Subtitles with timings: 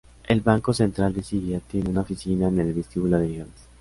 [0.27, 3.67] El "Banco Central de Siria" tiene una oficina en el vestíbulo de llegadas.